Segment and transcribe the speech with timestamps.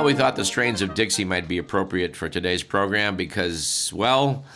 [0.00, 4.46] Well, we thought the strains of Dixie might be appropriate for today's program because, well,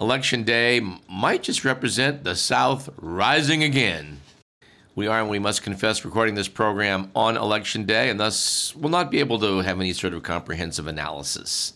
[0.00, 4.20] Election Day might just represent the South rising again.
[4.96, 8.90] We are, and we must confess, recording this program on Election Day, and thus will
[8.90, 11.74] not be able to have any sort of comprehensive analysis.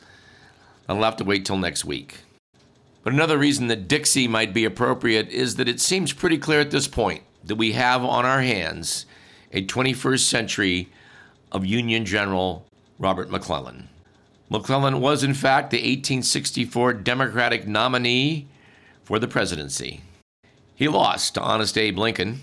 [0.89, 2.23] I'll have to wait till next week.
[3.05, 6.73] But another reason that Dixie might be appropriate is that it seems pretty clear at
[6.73, 9.07] this point that we have on our hands
[9.53, 10.89] a 21st century
[11.53, 12.67] of Union General
[13.03, 13.89] Robert McClellan.
[14.48, 18.47] McClellan was, in fact, the 1864 Democratic nominee
[19.03, 20.03] for the presidency.
[20.77, 22.42] He lost to Honest Abe Lincoln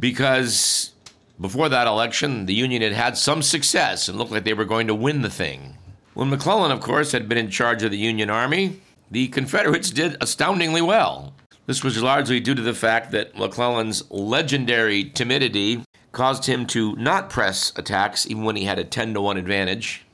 [0.00, 0.92] because
[1.38, 4.86] before that election, the Union had had some success and looked like they were going
[4.86, 5.76] to win the thing.
[6.14, 8.80] When McClellan, of course, had been in charge of the Union Army,
[9.10, 11.34] the Confederates did astoundingly well.
[11.68, 17.28] This was largely due to the fact that McClellan's legendary timidity caused him to not
[17.28, 20.06] press attacks even when he had a 10 to 1 advantage.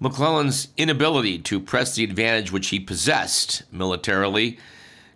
[0.00, 4.58] McClellan's inability to press the advantage which he possessed militarily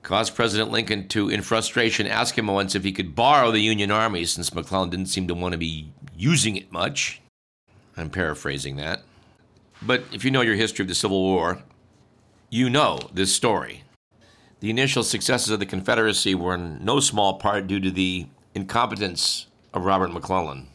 [0.05, 3.91] caused President Lincoln to, in frustration, ask him once if he could borrow the Union
[3.91, 7.20] Army since McClellan didn't seem to want to be using it much.
[7.96, 9.02] I'm paraphrasing that.
[9.83, 11.64] But if you know your history of the Civil War,
[12.48, 13.83] you know this story.
[14.61, 19.47] The initial successes of the Confederacy were in no small part due to the incompetence
[19.73, 20.69] of Robert McClellan.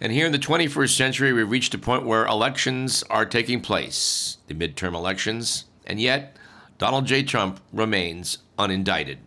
[0.00, 4.38] And here in the 21st century, we've reached a point where elections are taking place,
[4.46, 6.36] the midterm elections, and yet
[6.78, 7.22] Donald J.
[7.22, 9.18] Trump remains unindicted.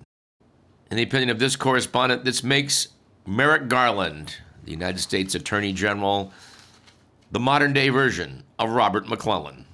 [0.90, 2.88] In the opinion of this correspondent, this makes
[3.28, 6.34] Merrick Garland, the United States Attorney General,
[7.32, 9.66] the modern day version of Robert McClellan.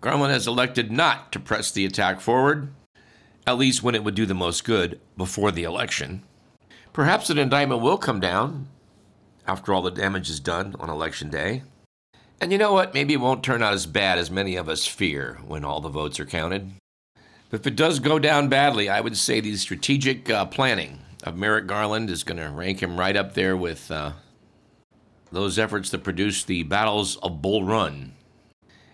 [0.00, 2.72] Garland has elected not to press the attack forward,
[3.48, 6.22] at least when it would do the most good before the election.
[6.92, 8.68] Perhaps an indictment will come down
[9.46, 11.62] after all the damage is done on election day.
[12.42, 12.92] And you know what?
[12.92, 15.88] Maybe it won't turn out as bad as many of us fear when all the
[15.88, 16.72] votes are counted.
[17.48, 21.38] But if it does go down badly, I would say the strategic uh, planning of
[21.38, 24.12] Merrick Garland is going to rank him right up there with uh,
[25.32, 28.12] those efforts that produced the battles of Bull Run.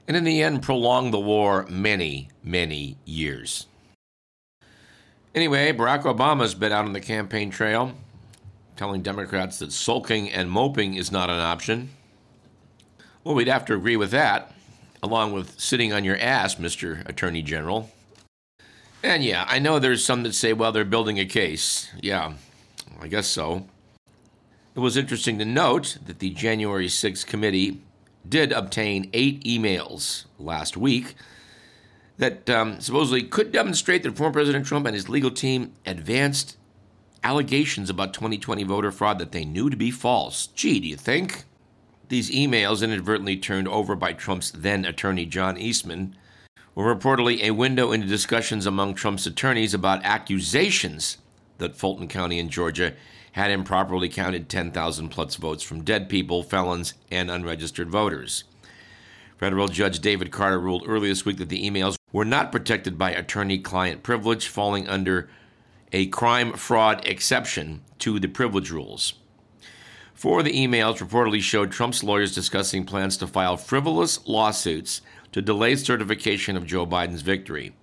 [0.07, 3.67] And in the end, prolong the war many, many years.
[5.35, 7.93] Anyway, Barack Obama's been out on the campaign trail
[8.77, 11.91] telling Democrats that sulking and moping is not an option.
[13.25, 14.53] Well, we'd have to agree with that,
[15.03, 17.05] along with sitting on your ass, Mr.
[17.09, 17.91] Attorney General.
[19.03, 21.91] And yeah, I know there's some that say, well, they're building a case.
[22.01, 22.35] Yeah,
[23.01, 23.67] I guess so.
[24.77, 27.81] It was interesting to note that the January 6th committee
[28.29, 31.17] did obtain eight emails last week
[32.19, 36.57] that um, supposedly could demonstrate that former President Trump and his legal team advanced
[37.23, 40.47] allegations about 2020 voter fraud that they knew to be false.
[40.49, 41.45] Gee, do you think?
[42.09, 46.15] These emails, inadvertently turned over by Trump's then attorney John Eastman,
[46.75, 51.19] were reportedly a window into discussions among Trump's attorneys about accusations
[51.59, 52.95] that Fulton County in Georgia
[53.33, 58.45] had improperly counted 10,000 plus votes from dead people, felons, and unregistered voters.
[59.37, 63.11] Federal Judge David Carter ruled earlier this week that the emails were not protected by
[63.11, 65.29] attorney client privilege, falling under
[65.93, 69.15] a crime fraud exception to the privilege rules.
[70.15, 75.43] Four of the emails reportedly showed Trump's lawyers discussing plans to file frivolous lawsuits to
[75.43, 77.75] delay certification of Joe Biden's victory.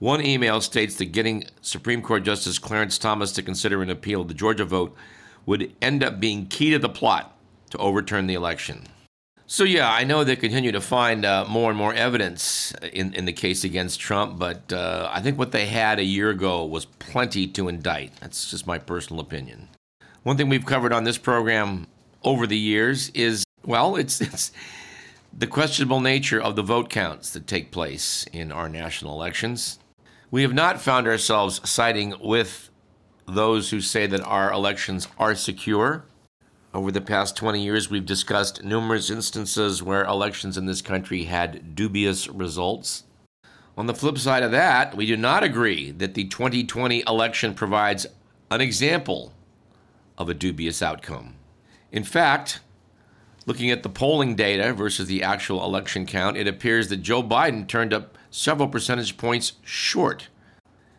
[0.00, 4.28] One email states that getting Supreme Court Justice Clarence Thomas to consider an appeal of
[4.28, 4.96] the Georgia vote
[5.46, 7.36] would end up being key to the plot
[7.70, 8.86] to overturn the election.
[9.52, 13.24] So, yeah, I know they continue to find uh, more and more evidence in, in
[13.24, 16.84] the case against Trump, but uh, I think what they had a year ago was
[16.84, 18.12] plenty to indict.
[18.20, 19.68] That's just my personal opinion.
[20.22, 21.88] One thing we've covered on this program
[22.22, 24.52] over the years is, well, it's, it's
[25.36, 29.80] the questionable nature of the vote counts that take place in our national elections.
[30.30, 32.70] We have not found ourselves siding with
[33.26, 36.04] those who say that our elections are secure.
[36.72, 41.74] Over the past 20 years, we've discussed numerous instances where elections in this country had
[41.74, 43.02] dubious results.
[43.76, 48.06] On the flip side of that, we do not agree that the 2020 election provides
[48.52, 49.32] an example
[50.16, 51.34] of a dubious outcome.
[51.90, 52.60] In fact,
[53.46, 57.66] looking at the polling data versus the actual election count, it appears that Joe Biden
[57.66, 60.28] turned up several percentage points short.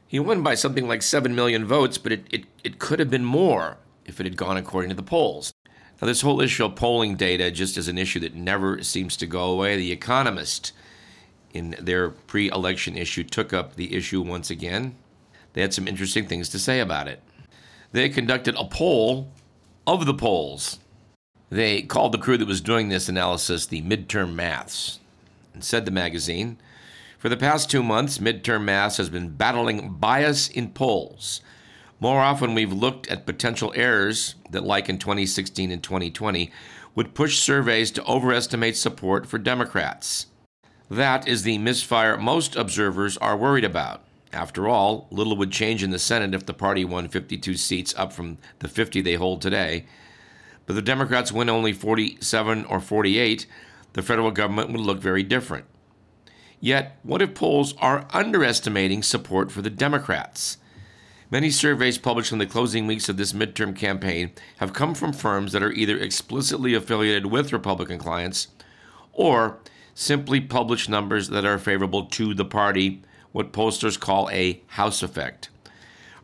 [0.05, 3.23] He won by something like 7 million votes, but it, it, it could have been
[3.23, 5.53] more if it had gone according to the polls.
[6.01, 9.27] Now, this whole issue of polling data just is an issue that never seems to
[9.27, 9.77] go away.
[9.77, 10.71] The Economist,
[11.53, 14.95] in their pre election issue, took up the issue once again.
[15.53, 17.21] They had some interesting things to say about it.
[17.91, 19.31] They conducted a poll
[19.85, 20.79] of the polls.
[21.49, 24.99] They called the crew that was doing this analysis the midterm maths.
[25.53, 26.57] And said the magazine,
[27.19, 31.41] for the past two months, midterm maths has been battling bias in polls.
[32.01, 36.51] More often, we've looked at potential errors that, like in 2016 and 2020,
[36.95, 40.25] would push surveys to overestimate support for Democrats.
[40.89, 44.03] That is the misfire most observers are worried about.
[44.33, 48.11] After all, little would change in the Senate if the party won 52 seats up
[48.11, 49.85] from the 50 they hold today.
[50.65, 53.45] But the Democrats win only 47 or 48,
[53.93, 55.65] the federal government would look very different.
[56.59, 60.57] Yet, what if polls are underestimating support for the Democrats?
[61.31, 65.53] Many surveys published in the closing weeks of this midterm campaign have come from firms
[65.53, 68.49] that are either explicitly affiliated with Republican clients
[69.13, 69.59] or
[69.95, 73.01] simply publish numbers that are favorable to the party,
[73.31, 75.47] what pollsters call a house effect.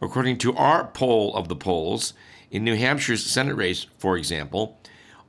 [0.01, 2.13] According to our poll of the polls,
[2.51, 4.77] in New Hampshire's Senate race, for example,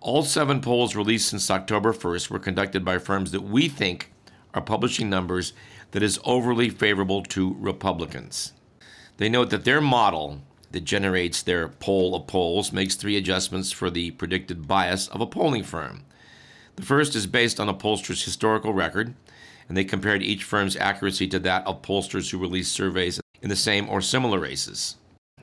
[0.00, 4.12] all seven polls released since October 1st were conducted by firms that we think
[4.54, 5.52] are publishing numbers
[5.92, 8.54] that is overly favorable to Republicans.
[9.18, 13.90] They note that their model that generates their poll of polls makes three adjustments for
[13.90, 16.04] the predicted bias of a polling firm.
[16.76, 19.14] The first is based on a pollster's historical record,
[19.68, 23.56] and they compared each firm's accuracy to that of pollsters who released surveys in the
[23.56, 24.96] same or similar races.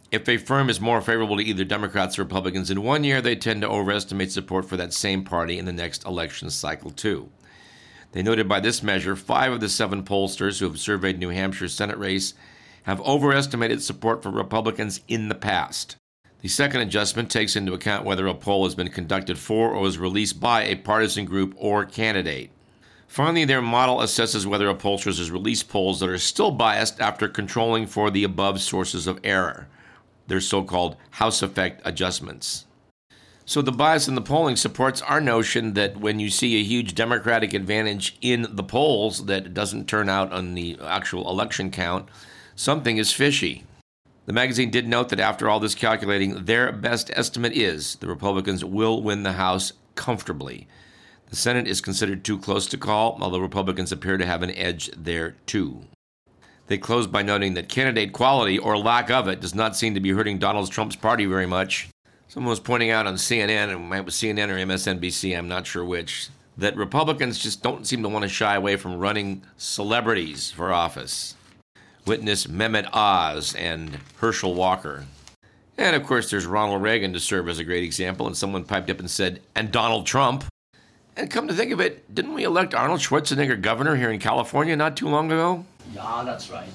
[0.10, 3.36] If a firm is more favorable to either Democrats or Republicans in one year, they
[3.36, 7.30] tend to overestimate support for that same party in the next election cycle, too.
[8.14, 11.74] They noted by this measure five of the seven pollsters who have surveyed New Hampshire's
[11.74, 12.34] Senate race
[12.86, 15.98] have overestimated support for Republicans in the past.
[16.42, 19.98] The second adjustment takes into account whether a poll has been conducted for or was
[19.98, 22.52] released by a partisan group or candidate.
[23.08, 27.28] Finally, their model assesses whether a pollster has released polls that are still biased after
[27.28, 29.68] controlling for the above sources of error,
[30.28, 32.66] their so called house effect adjustments.
[33.48, 36.94] So, the bias in the polling supports our notion that when you see a huge
[36.94, 42.10] Democratic advantage in the polls that doesn't turn out on the actual election count,
[42.56, 43.64] something is fishy.
[44.26, 48.66] The magazine did note that after all this calculating, their best estimate is the Republicans
[48.66, 50.68] will win the House comfortably.
[51.30, 54.90] The Senate is considered too close to call, although Republicans appear to have an edge
[54.98, 55.82] there too.
[56.68, 60.00] They close by noting that candidate quality, or lack of it, does not seem to
[60.00, 61.90] be hurting Donald Trump's party very much.
[62.28, 65.86] Someone was pointing out on CNN, and it was CNN or MSNBC, I'm not sure
[65.86, 70.74] which, that Republicans just don't seem to want to shy away from running celebrities for
[70.74, 71.35] office.
[72.06, 75.06] Witness Mehmet Oz and Herschel Walker.
[75.78, 78.90] And of course, there's Ronald Reagan to serve as a great example, and someone piped
[78.90, 80.46] up and said, and Donald Trump.
[81.18, 84.76] And come to think of it, didn't we elect Arnold Schwarzenegger governor here in California
[84.76, 85.66] not too long ago?
[85.94, 86.70] Yeah, that's right.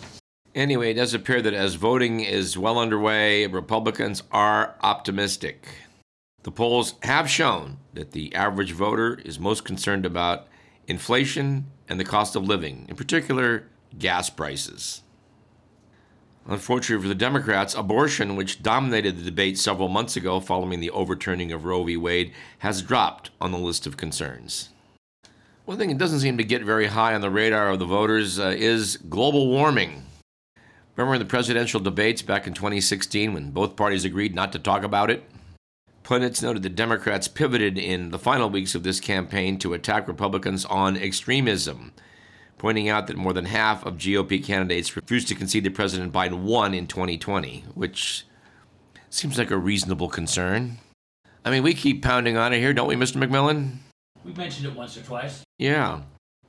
[0.54, 5.68] Anyway, it does appear that as voting is well underway, Republicans are optimistic.
[6.42, 10.48] The polls have shown that the average voter is most concerned about
[10.88, 13.64] inflation and the cost of living, in particular,
[13.98, 15.02] gas prices.
[16.46, 21.52] Unfortunately for the Democrats, abortion, which dominated the debate several months ago following the overturning
[21.52, 21.96] of Roe v.
[21.96, 24.70] Wade, has dropped on the list of concerns.
[25.66, 28.38] One thing that doesn't seem to get very high on the radar of the voters
[28.38, 30.04] uh, is global warming.
[30.96, 34.82] Remember in the presidential debates back in 2016 when both parties agreed not to talk
[34.82, 35.22] about it?
[36.02, 40.64] Pundits noted that Democrats pivoted in the final weeks of this campaign to attack Republicans
[40.64, 41.92] on extremism
[42.60, 46.42] pointing out that more than half of GOP candidates refused to concede that President Biden
[46.42, 48.26] won in 2020, which
[49.08, 50.76] seems like a reasonable concern.
[51.42, 53.16] I mean, we keep pounding on it here, don't we, Mr.
[53.16, 53.76] McMillan?
[54.26, 55.42] We've mentioned it once or twice.
[55.58, 56.02] Yeah.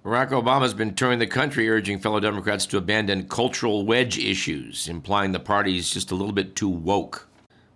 [0.04, 5.32] Barack Obama's been touring the country urging fellow Democrats to abandon cultural wedge issues, implying
[5.32, 7.30] the party's just a little bit too woke.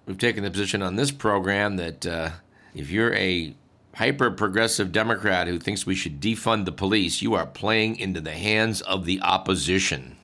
[0.06, 2.32] We've taken the position on this program that uh,
[2.74, 3.56] if you're a
[3.96, 8.32] hyper progressive Democrat who thinks we should defund the police, you are playing into the
[8.32, 10.18] hands of the opposition.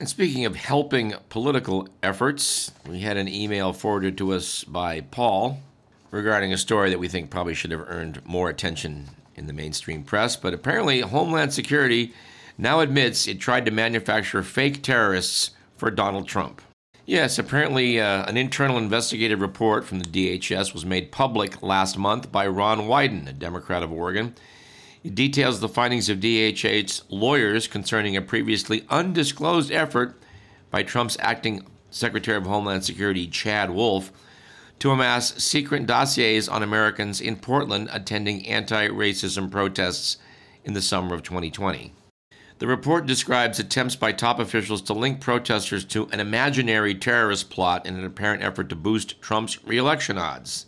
[0.00, 5.60] And speaking of helping political efforts, we had an email forwarded to us by Paul
[6.10, 10.02] regarding a story that we think probably should have earned more attention in the mainstream
[10.02, 10.36] press.
[10.36, 12.12] But apparently, Homeland Security
[12.56, 16.60] now admits it tried to manufacture fake terrorists for Donald Trump.
[17.08, 22.30] Yes, apparently uh, an internal investigative report from the DHS was made public last month
[22.30, 24.34] by Ron Wyden, a Democrat of Oregon.
[25.02, 30.20] It details the findings of DHS lawyers concerning a previously undisclosed effort
[30.70, 34.12] by Trump's acting Secretary of Homeland Security, Chad Wolf,
[34.78, 40.18] to amass secret dossiers on Americans in Portland attending anti racism protests
[40.62, 41.90] in the summer of 2020.
[42.58, 47.86] The report describes attempts by top officials to link protesters to an imaginary terrorist plot
[47.86, 50.66] in an apparent effort to boost Trump's reelection odds.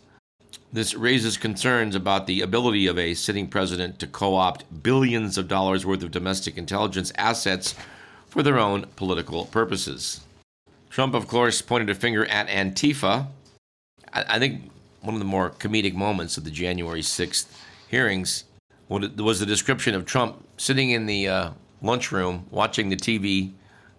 [0.71, 5.49] This raises concerns about the ability of a sitting president to co opt billions of
[5.49, 7.75] dollars worth of domestic intelligence assets
[8.25, 10.21] for their own political purposes.
[10.89, 13.27] Trump, of course, pointed a finger at Antifa.
[14.13, 14.71] I, think
[15.01, 17.47] one of the more comedic moments of the January 6th
[17.89, 18.45] hearings
[18.87, 21.49] was the description of Trump sitting in the uh,
[21.81, 23.51] lunchroom watching the TV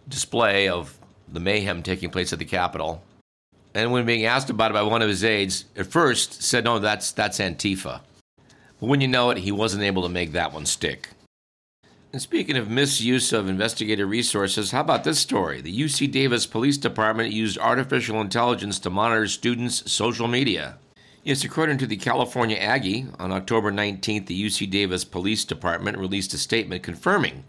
[0.08, 0.98] display of
[1.28, 3.02] the mayhem taking place at the Capitol.
[3.74, 6.78] And when being asked about it by one of his aides, at first said, "No,
[6.78, 8.00] that's that's Antifa."
[8.80, 11.08] But when you know it, he wasn't able to make that one stick.
[12.12, 15.62] And speaking of misuse of investigative resources, how about this story?
[15.62, 20.76] The UC Davis Police Department used artificial intelligence to monitor students' social media.
[21.24, 26.34] Yes, according to the California Aggie, on October 19th, the UC Davis Police Department released
[26.34, 27.44] a statement confirming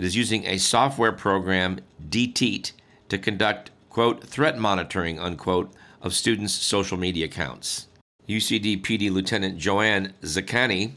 [0.00, 1.78] it is using a software program,
[2.08, 2.72] Detect,
[3.10, 7.86] to conduct, quote, threat monitoring, unquote, of students' social media accounts.
[8.26, 10.92] UCD PD Lieutenant Joanne Zaccani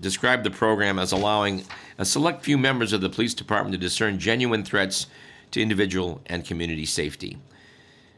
[0.00, 1.64] described the program as allowing
[1.98, 5.08] a select few members of the police department to discern genuine threats
[5.50, 7.36] to individual and community safety.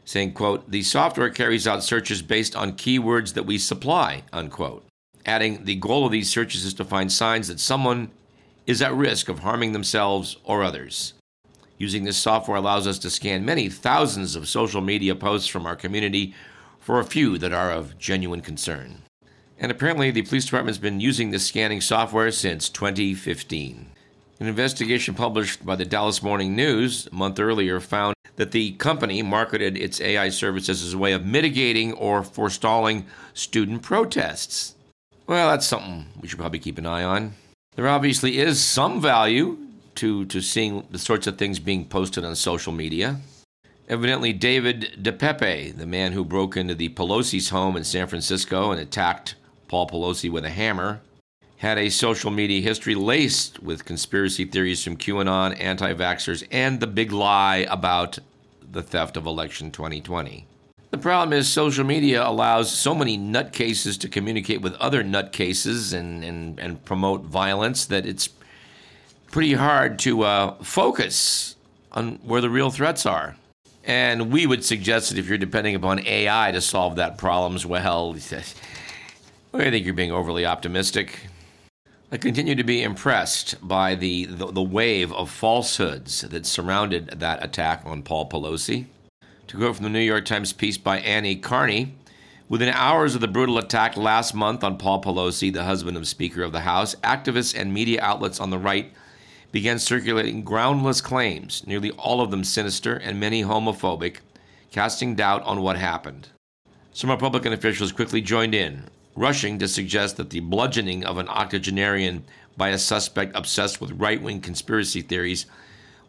[0.05, 4.85] Saying, quote, the software carries out searches based on keywords that we supply, unquote.
[5.25, 8.11] Adding, the goal of these searches is to find signs that someone
[8.65, 11.13] is at risk of harming themselves or others.
[11.77, 15.75] Using this software allows us to scan many thousands of social media posts from our
[15.75, 16.33] community
[16.79, 19.01] for a few that are of genuine concern.
[19.59, 23.87] And apparently, the police department has been using this scanning software since 2015.
[24.39, 29.21] An investigation published by the Dallas Morning News a month earlier found that the company
[29.21, 34.75] marketed its AI services as a way of mitigating or forestalling student protests.
[35.25, 37.33] Well, that's something we should probably keep an eye on.
[37.75, 39.57] There obviously is some value
[39.95, 43.19] to, to seeing the sorts of things being posted on social media.
[43.89, 48.79] Evidently, David DePape, the man who broke into the Pelosi's home in San Francisco and
[48.79, 49.35] attacked
[49.67, 51.01] Paul Pelosi with a hammer,
[51.57, 56.87] had a social media history laced with conspiracy theories from QAnon, anti vaxxers, and the
[56.87, 58.19] big lie about
[58.71, 60.47] the theft of election 2020.
[60.95, 66.23] The problem is social media allows so many nutcases to communicate with other nutcases and,
[66.23, 68.29] and, and promote violence that it's
[69.29, 71.57] pretty hard to uh, focus
[71.91, 73.35] on where the real threats are.
[73.83, 78.15] And we would suggest that if you're depending upon AI to solve that problem, well,
[79.53, 81.27] I think you're being overly optimistic.
[82.09, 87.43] I continue to be impressed by the, the, the wave of falsehoods that surrounded that
[87.43, 88.85] attack on Paul Pelosi.
[89.47, 91.91] To quote from the New York Times piece by Annie Karni,
[92.49, 96.41] within hours of the brutal attack last month on Paul Pelosi, the husband of Speaker
[96.41, 98.91] of the House, activists and media outlets on the right
[99.51, 104.17] began circulating groundless claims, nearly all of them sinister and many homophobic,
[104.71, 106.29] casting doubt on what happened.
[106.91, 108.85] Some Republican officials quickly joined in,
[109.15, 112.25] rushing to suggest that the bludgeoning of an octogenarian
[112.57, 115.45] by a suspect obsessed with right wing conspiracy theories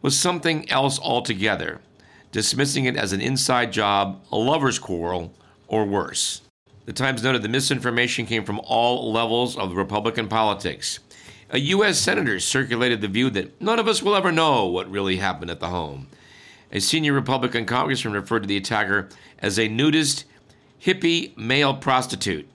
[0.01, 1.83] was something else altogether
[2.37, 5.33] dismissing it as an inside job, a lover's quarrel,
[5.69, 6.43] or worse.
[6.85, 10.99] The Times noted the misinformation came from all levels of Republican politics.
[11.49, 11.99] A U.S.
[11.99, 15.61] senator circulated the view that none of us will ever know what really happened at
[15.61, 16.09] the home.
[16.71, 20.27] A senior Republican congressman referred to the attacker as a nudist,
[20.79, 22.47] hippie male prostitute,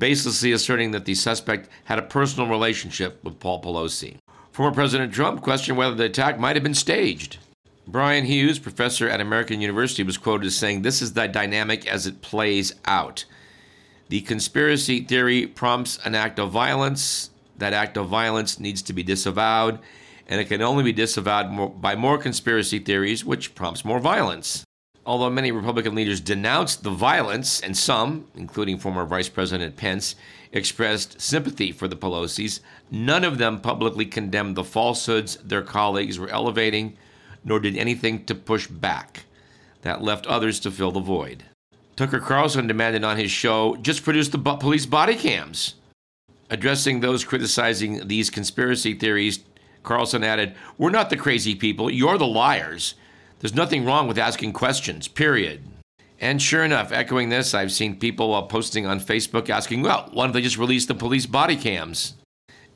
[0.00, 4.16] baselessly asserting that the suspect had a personal relationship with Paul Pelosi.
[4.50, 7.38] Former President Trump questioned whether the attack might have been staged.
[7.90, 12.06] Brian Hughes, professor at American University, was quoted as saying, This is the dynamic as
[12.06, 13.24] it plays out.
[14.10, 17.30] The conspiracy theory prompts an act of violence.
[17.56, 19.78] That act of violence needs to be disavowed,
[20.26, 24.64] and it can only be disavowed more, by more conspiracy theories, which prompts more violence.
[25.06, 30.14] Although many Republican leaders denounced the violence, and some, including former Vice President Pence,
[30.52, 36.28] expressed sympathy for the Pelosi's, none of them publicly condemned the falsehoods their colleagues were
[36.28, 36.98] elevating
[37.48, 39.24] nor did anything to push back.
[39.82, 41.44] That left others to fill the void.
[41.96, 45.74] Tucker Carlson demanded on his show just produce the police body cams.
[46.50, 49.40] Addressing those criticizing these conspiracy theories,
[49.82, 52.94] Carlson added, We're not the crazy people, you're the liars.
[53.40, 55.62] There's nothing wrong with asking questions, period.
[56.20, 60.24] And sure enough, echoing this, I've seen people uh, posting on Facebook asking, well, why
[60.24, 62.14] don't they just release the police body cams?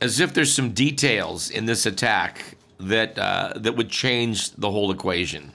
[0.00, 2.56] As if there's some details in this attack
[2.88, 5.52] that, uh, that would change the whole equation.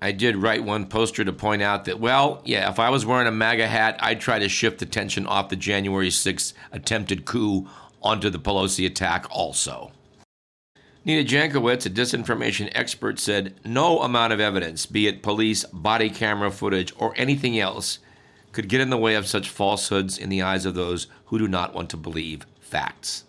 [0.00, 3.26] I did write one poster to point out that, well, yeah, if I was wearing
[3.26, 7.66] a MAGA hat, I'd try to shift attention off the January 6th attempted coup
[8.02, 9.92] onto the Pelosi attack also.
[11.06, 16.50] Nina Jankowicz, a disinformation expert, said no amount of evidence, be it police, body camera
[16.50, 17.98] footage, or anything else,
[18.52, 21.48] could get in the way of such falsehoods in the eyes of those who do
[21.48, 23.24] not want to believe facts.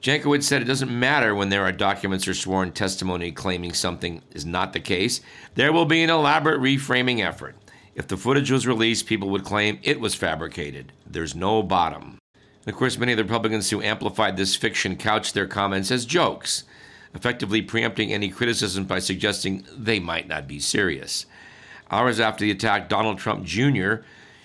[0.00, 4.46] Jankowicz said it doesn't matter when there are documents or sworn testimony claiming something is
[4.46, 5.20] not the case.
[5.56, 7.54] There will be an elaborate reframing effort.
[7.94, 10.92] If the footage was released, people would claim it was fabricated.
[11.06, 12.18] There's no bottom.
[12.64, 16.06] And of course, many of the Republicans who amplified this fiction couched their comments as
[16.06, 16.64] jokes
[17.14, 21.26] effectively preempting any criticism by suggesting they might not be serious.
[21.90, 23.96] Hours after the attack, Donald Trump Jr.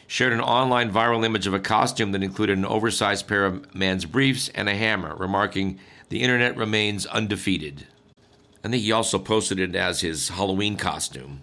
[0.08, 4.06] shared an online viral image of a costume that included an oversized pair of man's
[4.06, 7.88] briefs and a hammer, remarking, The internet remains undefeated.
[8.64, 11.42] I think he also posted it as his Halloween costume.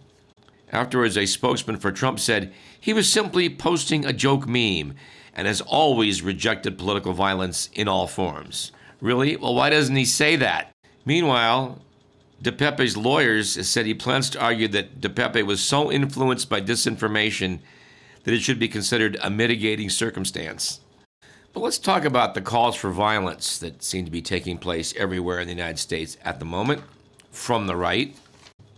[0.71, 4.95] Afterwards, a spokesman for Trump said he was simply posting a joke meme
[5.35, 8.73] and has always rejected political violence in all forms.
[9.01, 9.37] Really?
[9.37, 10.73] Well, why doesn't he say that?
[11.05, 11.81] Meanwhile,
[12.43, 17.61] DePape's lawyers said he plans to argue that DePape was so influenced by disinformation
[18.25, 20.81] that it should be considered a mitigating circumstance.
[21.53, 25.41] But let's talk about the calls for violence that seem to be taking place everywhere
[25.41, 26.83] in the United States at the moment
[27.31, 28.17] from the right.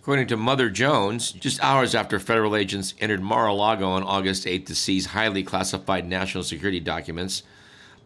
[0.01, 4.47] According to Mother Jones, just hours after federal agents entered Mar a Lago on August
[4.47, 7.43] 8 to seize highly classified national security documents,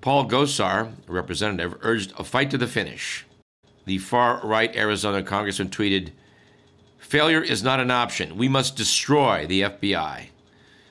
[0.01, 3.25] Paul Gosar, a representative, urged a fight to the finish
[3.89, 6.11] the far right Arizona congressman tweeted,
[6.99, 8.37] Failure is not an option.
[8.37, 10.27] We must destroy the FBI.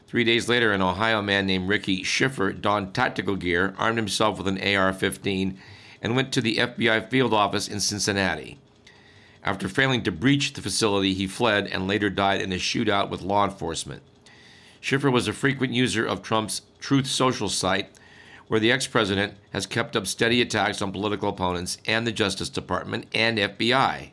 [0.07, 4.47] Three days later, an Ohio man named Ricky Shiffer donned tactical gear, armed himself with
[4.47, 5.59] an AR 15,
[6.01, 8.57] and went to the FBI field office in Cincinnati.
[9.43, 13.21] After failing to breach the facility, he fled and later died in a shootout with
[13.21, 14.01] law enforcement.
[14.79, 17.89] Shiffer was a frequent user of Trump's Truth Social site
[18.47, 22.49] where the ex president has kept up steady attacks on political opponents and the Justice
[22.49, 24.11] Department and FBI.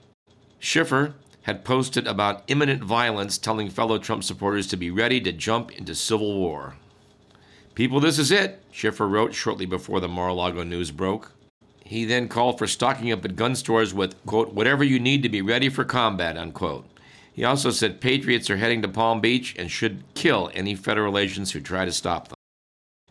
[0.59, 5.71] Shiffer had posted about imminent violence, telling fellow Trump supporters to be ready to jump
[5.73, 6.75] into civil war.
[7.75, 11.33] People, this is it, Shiffer wrote shortly before the Mar a Lago news broke.
[11.85, 15.29] He then called for stocking up at gun stores with, quote, whatever you need to
[15.29, 16.87] be ready for combat, unquote.
[17.31, 21.51] He also said patriots are heading to Palm Beach and should kill any federal agents
[21.51, 22.34] who try to stop them.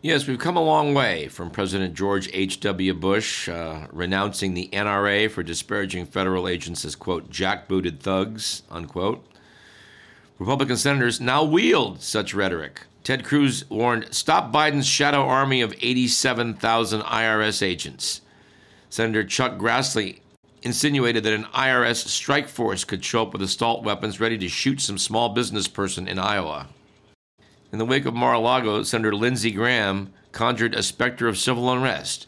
[0.03, 2.93] Yes, we've come a long way from President George H.W.
[2.95, 9.25] Bush uh, renouncing the NRA for disparaging federal agents as, quote, jackbooted thugs, unquote.
[10.39, 12.81] Republican senators now wield such rhetoric.
[13.05, 18.19] Ted Cruz warned, stop Biden's shadow army of 87,000 IRS agents.
[18.89, 20.19] Senator Chuck Grassley
[20.63, 24.81] insinuated that an IRS strike force could show up with assault weapons ready to shoot
[24.81, 26.67] some small business person in Iowa.
[27.73, 31.71] In the wake of Mar a Lago, Senator Lindsey Graham conjured a specter of civil
[31.71, 32.27] unrest.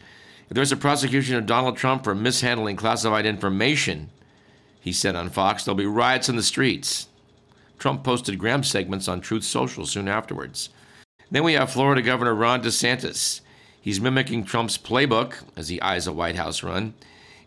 [0.49, 4.09] If there's a prosecution of Donald Trump for mishandling classified information,
[4.81, 7.09] he said on Fox, there'll be riots in the streets.
[7.77, 10.69] Trump posted Graham segments on Truth Social soon afterwards.
[11.29, 13.41] Then we have Florida Governor Ron DeSantis.
[13.79, 16.95] He's mimicking Trump's playbook as he eyes a White House run.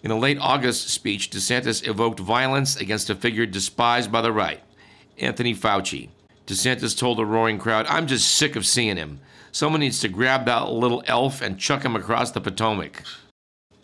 [0.04, 4.62] In a late August speech, DeSantis evoked violence against a figure despised by the right,
[5.18, 6.10] Anthony Fauci.
[6.48, 9.20] DeSantis told the roaring crowd, I'm just sick of seeing him.
[9.52, 13.02] Someone needs to grab that little elf and chuck him across the Potomac.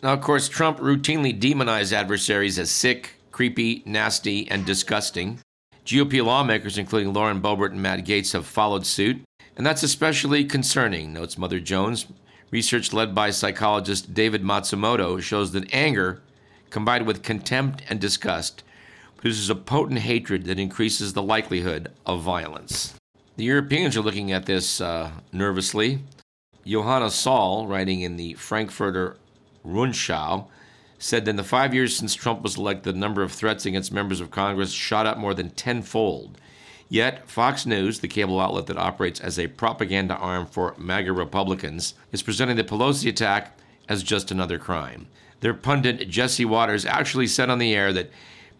[0.01, 5.39] Now, of course, Trump routinely demonized adversaries as sick, creepy, nasty, and disgusting.
[5.85, 9.21] GOP lawmakers, including Lauren Boebert and Matt Gaetz, have followed suit.
[9.55, 12.07] And that's especially concerning, notes Mother Jones.
[12.49, 16.23] Research led by psychologist David Matsumoto shows that anger,
[16.71, 18.63] combined with contempt and disgust,
[19.25, 22.93] produces a potent hatred that increases the likelihood of violence.
[23.37, 25.97] The Europeans are looking at this uh, nervously.
[26.63, 29.17] Johanna Saul, writing in the Frankfurter
[29.65, 30.45] Rundschau,
[30.99, 33.91] said that in the five years since Trump was elected, the number of threats against
[33.91, 36.37] members of Congress shot up more than tenfold.
[36.87, 41.95] Yet, Fox News, the cable outlet that operates as a propaganda arm for MAGA Republicans,
[42.11, 43.57] is presenting the Pelosi attack
[43.89, 45.07] as just another crime.
[45.39, 48.11] Their pundit, Jesse Watters, actually said on the air that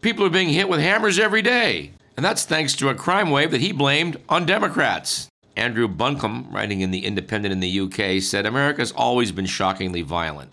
[0.02, 1.92] People are being hit with hammers every day.
[2.18, 5.28] And that's thanks to a crime wave that he blamed on Democrats.
[5.58, 10.52] Andrew Buncombe, writing in The Independent in the UK, said America's always been shockingly violent.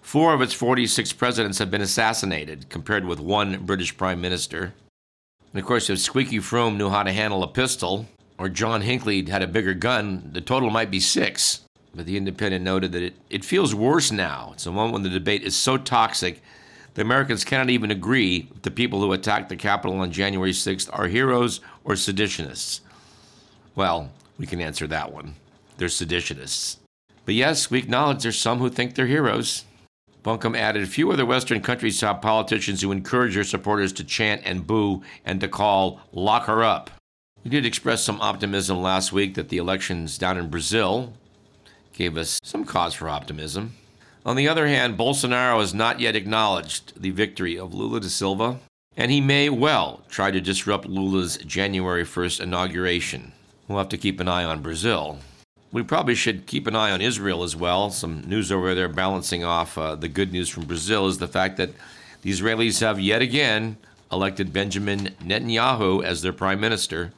[0.00, 4.74] Four of its 46 presidents have been assassinated, compared with one British prime minister.
[5.52, 9.24] And of course, if Squeaky Fromme knew how to handle a pistol, or John Hinckley
[9.28, 11.60] had a bigger gun, the total might be six.
[11.94, 14.50] But the Independent noted that it, it feels worse now.
[14.54, 16.42] It's a moment when the debate is so toxic
[16.94, 20.90] the Americans cannot even agree if the people who attacked the Capitol on January 6th
[20.92, 22.80] are heroes or seditionists.
[23.74, 25.34] Well, we can answer that one.
[25.78, 26.76] They're seditionists.
[27.24, 29.64] But yes, we acknowledge there's some who think they're heroes.
[30.22, 34.66] Buncombe added, Few other Western countries have politicians who encourage their supporters to chant and
[34.66, 36.90] boo and to call, lock her up.
[37.42, 41.14] We did express some optimism last week that the elections down in Brazil
[41.92, 43.74] gave us some cause for optimism.
[44.24, 48.60] On the other hand, Bolsonaro has not yet acknowledged the victory of Lula da Silva,
[48.96, 53.32] and he may well try to disrupt Lula's January 1st inauguration.
[53.66, 55.18] We'll have to keep an eye on Brazil.
[55.72, 57.90] We probably should keep an eye on Israel as well.
[57.90, 61.56] Some news over there balancing off uh, the good news from Brazil is the fact
[61.56, 61.70] that
[62.20, 63.76] the Israelis have yet again
[64.12, 67.12] elected Benjamin Netanyahu as their prime minister.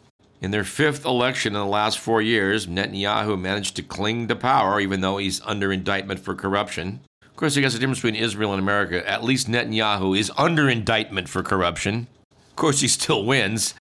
[0.45, 4.79] In their fifth election in the last four years, Netanyahu managed to cling to power
[4.79, 7.01] even though he's under indictment for corruption.
[7.23, 10.69] Of course, I guess the difference between Israel and America, at least Netanyahu is under
[10.69, 12.09] indictment for corruption.
[12.51, 13.73] Of course, he still wins.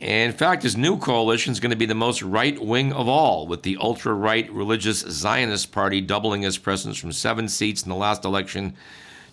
[0.00, 3.08] And in fact, his new coalition is going to be the most right wing of
[3.08, 7.90] all, with the ultra right religious Zionist Party doubling its presence from seven seats in
[7.90, 8.74] the last election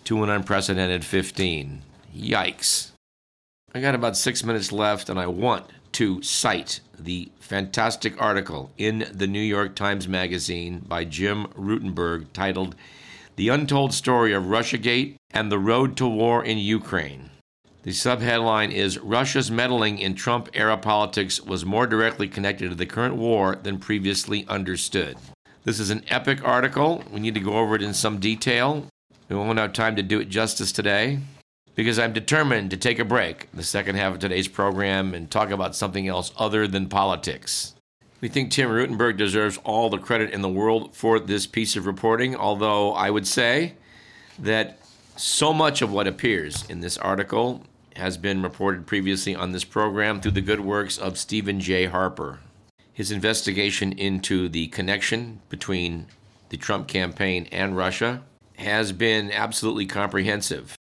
[0.04, 1.80] to an unprecedented 15.
[2.14, 2.90] Yikes.
[3.72, 9.08] I got about six minutes left, and I want to cite the fantastic article in
[9.12, 12.74] the New York Times Magazine by Jim Rutenberg titled
[13.36, 17.30] The Untold Story of Russiagate and the Road to War in Ukraine.
[17.84, 22.86] The subheadline is Russia's meddling in Trump era politics was more directly connected to the
[22.86, 25.16] current war than previously understood.
[25.62, 27.04] This is an epic article.
[27.12, 28.86] We need to go over it in some detail.
[29.28, 31.20] We won't have time to do it justice today
[31.74, 35.30] because I'm determined to take a break in the second half of today's program and
[35.30, 37.74] talk about something else other than politics.
[38.20, 41.86] We think Tim Rutenberg deserves all the credit in the world for this piece of
[41.86, 43.74] reporting, although I would say
[44.38, 44.78] that
[45.16, 47.64] so much of what appears in this article
[47.96, 51.86] has been reported previously on this program through the good works of Stephen J.
[51.86, 52.40] Harper.
[52.92, 56.06] His investigation into the connection between
[56.48, 58.22] the Trump campaign and Russia
[58.56, 60.76] has been absolutely comprehensive.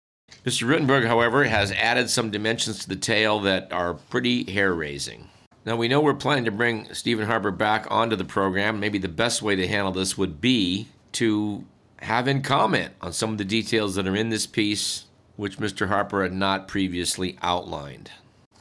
[0.45, 0.67] Mr.
[0.67, 5.29] Rutenberg, however, has added some dimensions to the tale that are pretty hair raising.
[5.65, 8.81] Now, we know we're planning to bring Stephen Harper back onto the program.
[8.81, 11.65] Maybe the best way to handle this would be to
[11.99, 15.05] have him comment on some of the details that are in this piece
[15.37, 15.89] which Mr.
[15.89, 18.11] Harper had not previously outlined.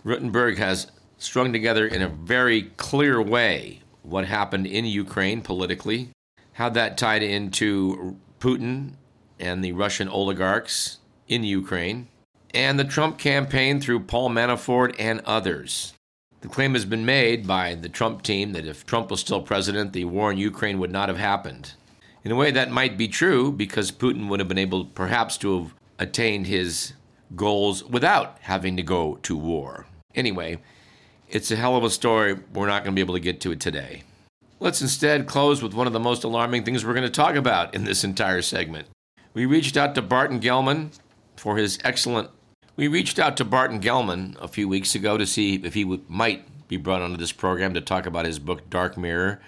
[0.05, 6.09] Rutenberg has strung together in a very clear way what happened in Ukraine politically,
[6.53, 8.93] how that tied into Putin
[9.39, 10.99] and the Russian oligarchs
[11.31, 12.09] in Ukraine,
[12.53, 15.93] and the Trump campaign through Paul Manafort and others.
[16.41, 19.93] The claim has been made by the Trump team that if Trump was still president,
[19.93, 21.73] the war in Ukraine would not have happened.
[22.25, 25.57] In a way, that might be true because Putin would have been able perhaps to
[25.57, 26.93] have attained his
[27.33, 29.85] goals without having to go to war.
[30.13, 30.57] Anyway,
[31.29, 32.37] it's a hell of a story.
[32.53, 34.03] We're not going to be able to get to it today.
[34.59, 37.73] Let's instead close with one of the most alarming things we're going to talk about
[37.73, 38.87] in this entire segment.
[39.33, 40.91] We reached out to Barton Gellman
[41.41, 42.29] for his excellent.
[42.75, 46.07] We reached out to Barton Gellman a few weeks ago to see if he would,
[46.07, 49.41] might be brought onto this program to talk about his book Dark Mirror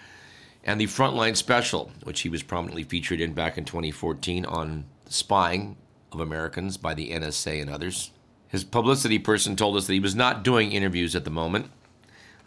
[0.64, 5.78] and the Frontline Special, which he was prominently featured in back in 2014 on spying
[6.12, 8.10] of Americans by the NSA and others.
[8.48, 11.70] His publicity person told us that he was not doing interviews at the moment.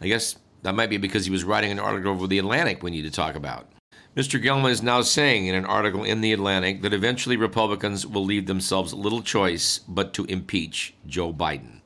[0.01, 2.91] I guess that might be because he was writing an article over the Atlantic we
[2.91, 3.69] need to talk about.
[4.17, 4.43] Mr.
[4.43, 8.47] Gellman is now saying in an article in the Atlantic that eventually Republicans will leave
[8.47, 11.81] themselves little choice but to impeach Joe Biden.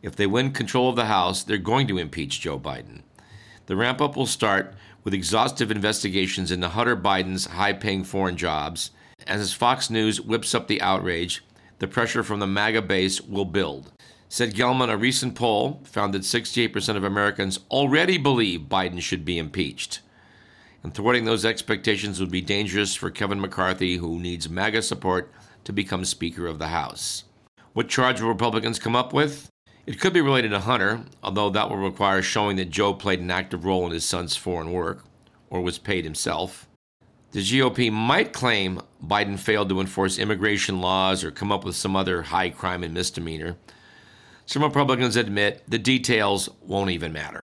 [0.00, 3.02] If they win control of the House, they're going to impeach Joe Biden.
[3.66, 4.72] The ramp up will start
[5.04, 8.90] with exhaustive investigations into Hunter Biden's high paying foreign jobs
[9.26, 11.44] as Fox News whips up the outrage,
[11.80, 13.92] the pressure from the MAGA base will build.
[14.30, 19.36] Said Gellman, a recent poll found that 68% of Americans already believe Biden should be
[19.36, 20.00] impeached.
[20.82, 25.32] And thwarting those expectations would be dangerous for Kevin McCarthy, who needs MAGA support
[25.64, 27.24] to become Speaker of the House.
[27.72, 29.48] What charge will Republicans come up with?
[29.86, 33.30] It could be related to Hunter, although that will require showing that Joe played an
[33.30, 35.04] active role in his son's foreign work,
[35.50, 36.68] or was paid himself.
[37.32, 41.96] The GOP might claim Biden failed to enforce immigration laws or come up with some
[41.96, 43.56] other high crime and misdemeanor.
[44.44, 47.40] Some Republicans admit the details won't even matter.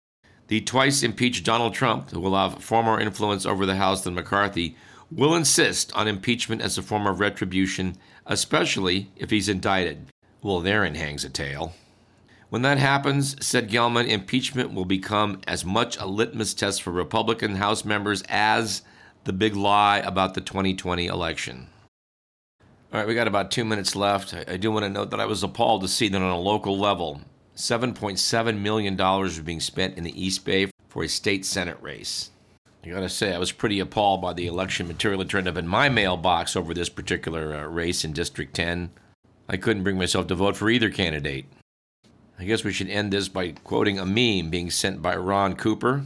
[0.48, 4.16] The twice impeached Donald Trump, who will have far more influence over the House than
[4.16, 4.78] McCarthy,
[5.12, 10.08] will insist on impeachment as a form of retribution, especially if he's indicted.
[10.42, 11.74] Well, therein hangs a tale.
[12.50, 17.56] When that happens, said Gellman, impeachment will become as much a litmus test for Republican
[17.58, 18.84] House members as
[19.26, 21.68] the big lie about the 2020 election.
[22.94, 24.34] All right, we got about two minutes left.
[24.34, 26.80] I, do want to note that I was appalled to see that on a local
[26.80, 27.20] level,
[27.58, 32.30] $7.7 million was being spent in the East Bay for a state Senate race.
[32.84, 35.68] I gotta say, I was pretty appalled by the election material that turned up in
[35.68, 38.92] my mailbox over this particular uh, race in District 10.
[39.50, 41.46] I couldn't bring myself to vote for either candidate.
[42.40, 46.06] I guess we should end this by quoting a meme being sent by Ron Cooper.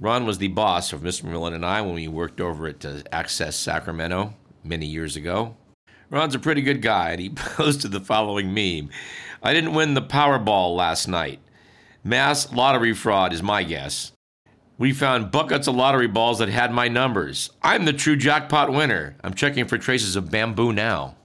[0.00, 1.24] Ron was the boss of Mr.
[1.24, 4.32] Millen and I when we worked over at uh, Access Sacramento
[4.64, 5.54] many years ago.
[6.10, 8.88] Ron's a pretty good guy, and he posted the following meme
[9.42, 11.40] I didn't win the Powerball last night.
[12.04, 14.12] Mass lottery fraud is my guess.
[14.78, 17.50] We found buckets of lottery balls that had my numbers.
[17.62, 19.16] I'm the true jackpot winner.
[19.24, 21.16] I'm checking for traces of bamboo now.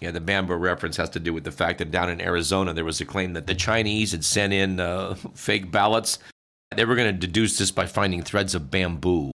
[0.00, 2.84] Yeah, the bamboo reference has to do with the fact that down in Arizona there
[2.84, 6.18] was a claim that the Chinese had sent in uh, fake ballots.
[6.74, 9.30] They were going to deduce this by finding threads of bamboo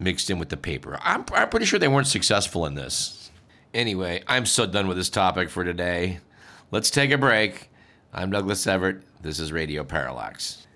[0.00, 0.98] mixed in with the paper.
[1.02, 3.30] I'm, I'm pretty sure they weren't successful in this.
[3.74, 6.20] Anyway, I'm so done with this topic for today.
[6.70, 7.70] Let's take a break.
[8.12, 9.00] I'm Douglas Everett.
[9.22, 10.66] This is Radio Parallax.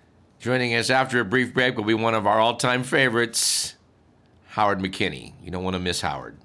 [0.41, 3.75] Joining us after a brief break will be one of our all time favorites,
[4.47, 5.35] Howard McKinney.
[5.43, 6.39] You don't want to miss Howard.